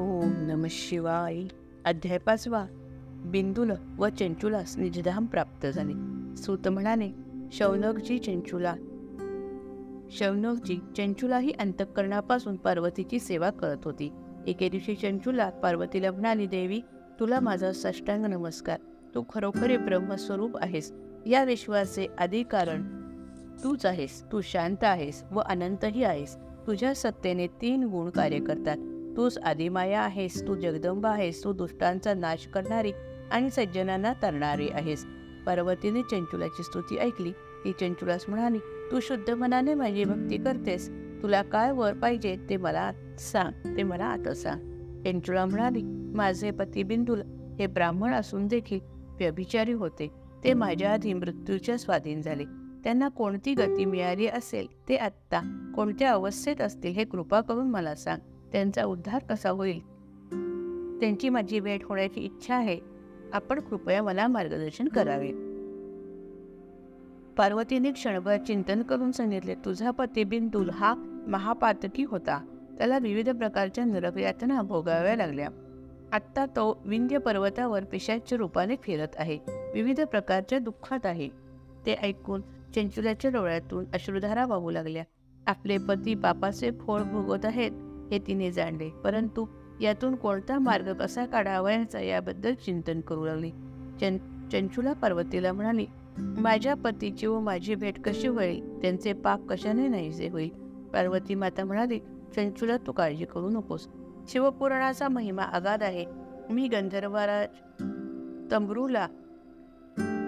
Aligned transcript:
ओम 0.00 0.32
नम 0.36 0.66
शिवाय. 0.70 1.42
अध्याय 1.84 2.18
पाचवा. 2.18 2.66
बिंदुल 3.24 3.70
व 3.98 4.08
चेंचुलास 4.08 4.76
निजधाम 4.76 5.26
प्राप्त 5.26 5.66
झाले. 5.66 5.92
सूत 6.36 6.68
म्हणाले 6.68 7.10
शौनकजी 7.52 8.18
चेंचुला. 8.18 8.74
शौनकजी 10.10 10.76
चेंचुला 10.96 11.38
ही 11.38 11.52
अंतःकरणापासून 11.52 12.56
पार्वतीची 12.56 13.18
सेवा 13.18 13.50
करत 13.50 13.76
होती. 13.84 14.12
एके 14.46 14.68
दिवशी 14.68 14.94
चंचुला 14.94 15.50
पार्वतीला 15.50 16.12
म्हणाली 16.12 16.46
देवी 16.46 16.80
तुला 17.20 17.40
माझा 17.40 17.72
साष्टांग 17.72 18.26
नमस्कार. 18.26 18.78
तू 19.14 19.24
खरोखरे 19.34 19.76
ब्रह्मस्वरूप 19.76 20.56
आहेस. 20.56 20.92
या 21.26 21.44
विश्वाचे 21.44 22.06
आदी 22.18 22.42
कारण 22.42 22.82
तूच 23.64 23.86
आहेस. 23.86 24.24
तू 24.32 24.40
शांत 24.40 24.84
आहेस 24.84 25.24
व 25.30 25.40
अनंतही 25.40 26.04
आहेस. 26.04 26.36
तुझ्या 26.36 26.94
सत्तेने 26.94 27.46
तीन 27.46 27.84
गुण 27.84 28.10
कार्य 28.10 28.38
करतात. 28.38 28.76
तूच 29.16 29.38
आदिमाया 29.38 30.00
आहेस 30.00 30.46
तू 30.48 30.54
जगदंबा 30.54 31.10
आहेस 31.10 31.44
तू 31.44 31.52
दुष्टांचा 31.52 32.14
नाश 32.14 32.46
करणारी 32.46 32.92
आणि 33.32 33.50
सज्जनांना 33.50 34.12
तरणारी 34.22 34.68
आहेस. 34.68 35.04
पार्वतीने 35.46 36.02
चंचुलाची 36.02 36.62
स्तुती 36.62 36.98
ऐकली. 36.98 37.32
ती 37.64 37.72
चंचुलास 37.72 38.24
म्हणाली 38.28 38.58
तू 38.92 39.00
शुद्ध 39.00 39.30
मनाने 39.30 39.74
माझी 39.74 40.04
भक्ती 40.04 40.36
करतेस. 40.36 40.90
तुला 41.22 41.42
काय 41.42 41.72
वर 41.72 41.94
पाहिजे 41.94 42.36
ते 42.50 42.56
मला 42.56 42.90
सांग 43.18 43.76
ते 43.76 43.82
मला 43.82 44.04
आता 44.04 44.34
सांग. 44.34 44.60
चंचुला 45.04 45.44
म्हणाली 45.46 45.82
माझे 46.14 46.50
पती 46.50 46.82
बिंदुल 46.82 47.22
हे 47.58 47.66
ब्राह्मण 47.66 48.12
असून 48.12 48.46
देखील 48.46 48.80
व्यभिचारी 49.18 49.72
होते. 49.72 50.08
ते 50.44 50.54
माझ्या 50.54 50.92
आधी 50.92 51.12
मृत्यूच्या 51.12 51.78
स्वाधीन 51.78 52.22
झाले. 52.22 52.44
त्यांना 52.84 53.08
कोणती 53.08 53.54
गती 53.54 53.84
मिळाली 53.84 54.26
असेल 54.26 54.66
ते 54.88 54.96
आत्ता 54.96 55.72
कोणत्या 55.76 56.10
अवस्थेत 56.10 56.60
असतील 56.60 56.92
हे 56.92 57.04
कृपा 57.04 57.40
करून 57.40 57.70
मला 57.70 57.94
सांग. 57.94 58.20
त्यांचा 58.52 58.84
उद्धार 58.84 59.22
कसा 59.30 59.50
होईल? 59.50 59.78
त्यांची 61.00 61.28
माझी 61.28 61.60
भेट 61.60 61.84
होण्याची 61.84 62.20
इच्छा 62.20 62.54
आहे. 62.54 62.80
आपण 63.32 63.60
कृपया 63.60 64.02
मला 64.02 64.26
मार्गदर्शन 64.26 64.88
करावे. 64.88 65.50
पार्वतीने 67.36 67.92
क्षणभर 67.92 68.36
चिंतन 68.36 68.82
करून 68.82 69.12
सांगितले 69.12 69.54
तुझा 69.54 69.90
पती 69.90 70.24
बिंदुल 70.24 70.70
हा 70.70 70.94
महापातकी 71.28 72.04
होता. 72.04 72.46
त्याला 72.78 72.98
विविध 72.98 73.30
प्रकारच्या 73.30 73.84
नरकयातना 73.84 74.62
भोगाव्या 74.62 75.16
लागल्या. 75.16 75.48
आत्ता 76.12 76.46
तो 76.46 76.82
विंध्य 76.84 77.18
पर्वतावर 77.18 77.84
पिशाच्या 77.84 78.38
रूपाने 78.38 78.76
फिरत 78.82 79.08
आहे. 79.14 79.38
विविध 79.74 80.00
प्रकारच्या 80.00 80.58
दुःखात 80.58 81.06
आहे. 81.06 81.28
ते 81.86 81.94
ऐकून 81.94 82.40
चंचुल्याच्या 82.74 83.30
डोळ्यातून 83.30 83.84
अश्रुधारा 83.94 84.46
वाहू 84.46 84.70
लागल्या. 84.70 85.04
आपले 85.46 85.78
पती 85.78 86.14
पापाचे 86.14 86.70
फोळ 86.70 87.02
भोगत 87.02 87.44
आहेत. 87.44 87.70
हे 88.10 88.18
तिने 88.18 88.52
जाणले. 88.52 88.90
परंतु 88.90 89.46
यातून 89.80 90.14
कोणता 90.14 90.58
मार्ग 90.58 90.92
कसा 90.92 91.26
काढावयाचा 91.26 92.00
याबद्दल 92.00 92.54
चिंतन 92.54 93.00
करू 93.00 93.24
लागली. 93.24 93.50
चं 94.00 94.16
चंचुला 94.52 94.92
पार्वतीला 94.92 95.52
म्हणाली 95.52 95.86
माझ्या 96.18 96.74
पतीची 96.74 97.26
व 97.26 97.40
माझी 97.40 97.74
भेट 97.74 98.00
कशी 98.00 98.26
होईल? 98.26 98.82
त्यांचे 98.82 99.12
पाप 99.12 99.46
कशाने 99.48 99.88
नाहीसे 99.88 100.28
होईल? 100.28 100.48
पार्वती 100.94 101.34
माता 101.34 101.64
म्हणाली 101.64 101.98
चंचुला 102.36 102.76
तू 102.76 102.92
काळजी 102.92 103.24
करू 103.24 103.50
नकोस. 103.50 103.88
शिवपुराणाचा 104.28 105.08
महिमा 105.08 105.42
आगाध 105.42 105.82
आहे. 105.82 106.04
मी 106.50 106.68
गंधर्वराज 106.68 107.48
तंबरूला 108.52 109.06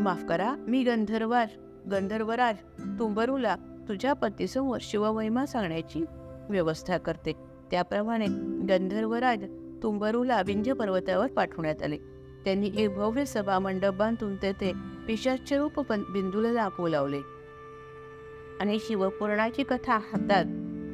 माफ 0.00 0.24
करा. 0.24 0.54
मी 0.58 0.82
गंधर्वाज 0.84 1.48
गंधर्वराज 1.90 2.56
तुंबरूला 2.98 3.56
तुझ्या 3.88 4.12
पतीसमोर 4.12 4.78
शिवमहिमा 4.80 5.46
सांगण्याची 5.46 6.04
व्यवस्था 6.50 6.98
करते. 6.98 7.47
त्याप्रमाणे 7.70 8.26
गंधर्वराज 8.68 9.44
तुंबरूला 9.82 10.42
विंध्य 10.46 10.72
पर्वतावर 10.72 11.26
पाठवण्यात 11.26 11.82
आले. 11.82 11.98
त्यांनी 12.44 12.70
एक 12.76 12.94
भव्य 12.94 13.24
सभा 13.24 13.58
मंडप 13.58 13.94
बांधून 13.94 14.36
तेथे 14.36 14.72
पिशाच्य 15.06 15.58
रूप 15.58 15.92
बिंदूला 15.92 16.68
लावले. 16.88 17.20
आणि 18.60 18.78
शिवपुराणाची 18.80 19.62
कथा 19.62 19.96
हातात 19.96 20.44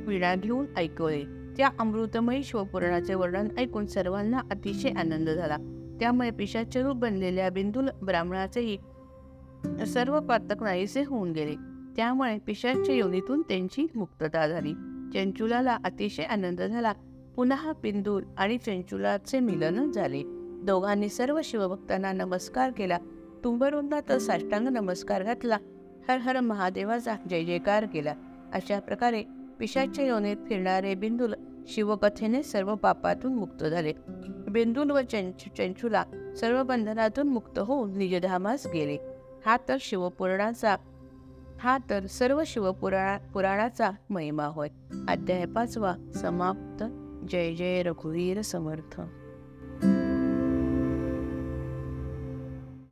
विणा 0.08 0.34
घेऊन 0.34 0.66
ऐकवले. 0.76 1.22
त्या 1.56 1.70
अमृतमयी 1.78 2.44
शिवपुराणाचे 2.44 3.14
वर्णन 3.14 3.48
ऐकून 3.58 3.86
सर्वांना 3.86 4.38
अतिशय 4.50 4.88
आनंद 4.88 5.30
झाला. 5.30 5.56
त्यामुळे 6.00 6.30
पिशाच्य 6.30 6.82
रूप 6.82 6.96
बनलेल्या 6.96 7.50
बिंदूल 7.50 7.88
ब्राह्मणाचेही 8.02 8.78
सर्व 9.86 10.20
पातक 10.20 10.62
नाहीसे 10.62 11.04
होऊन 11.04 11.32
गेले. 11.32 11.54
त्यामुळे 11.96 12.38
पिशाच्या 12.46 12.94
योनीतून 12.94 13.42
त्यांची 13.42 13.86
मुक्तता 13.94 14.48
झाली. 14.48 14.72
चंचुलाला 15.14 15.78
अतिशय 15.84 16.22
आनंद 16.22 16.62
झाला. 16.62 16.92
पुन्हा 17.36 17.72
बिंदूर 17.82 18.22
आणि 18.38 18.58
चंचुलाचे 18.58 19.40
मिलन 19.40 19.90
झाले. 19.90 20.22
दोघांनी 20.64 21.08
सर्व 21.08 21.40
शिवभक्तांना 21.44 22.12
नमस्कार 22.12 22.70
केला. 22.70 22.98
तुंबरूंना 23.44 24.00
तर 24.08 24.18
साष्टांग 24.18 24.68
नमस्कार 24.68 25.22
घातला. 25.22 25.58
हर 26.08 26.18
हर 26.18 26.40
महादेवाचा 26.40 27.16
जय 27.30 27.44
जयकार 27.44 27.86
केला. 27.86 28.14
अशा 28.52 28.80
प्रकारे 28.80 29.22
पिशाच्या 29.58 30.06
योनीत 30.06 30.36
फिरणारे 30.48 30.94
बिंदुल 30.94 31.34
शिवकथेने 31.66 32.42
सर्व 32.42 32.74
पापातून 32.74 33.34
मुक्त 33.34 33.64
झाले. 33.64 33.92
बिंदूल 34.48 34.90
व 34.90 35.00
चंच 35.00 35.44
चंचुला 35.56 36.04
सर्व 36.40 36.62
बंधनातून 36.62 37.28
मुक्त 37.28 37.58
होऊन 37.58 37.98
निजधामास 37.98 38.66
गेले. 38.66 38.98
हा 39.46 39.56
तर 39.68 39.76
शिवपुराणाचा 39.80 40.76
हा 41.60 41.78
तर 41.90 42.06
सर्व 42.06 42.42
शिवपुराणा 42.46 43.18
पुराणाचा 43.32 43.90
महिमा 44.10 44.44
होय. 44.44 44.68
अध्याय 45.08 45.46
पाचवा 45.46 45.94
समाप्त. 46.14 46.84
जय 47.30 47.54
जय 47.54 47.82
रघुवीर 47.82 48.42
समर्थ. 48.42 49.00